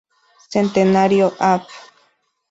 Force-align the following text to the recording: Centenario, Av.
Centenario, 0.49 1.31
Av. 1.37 1.61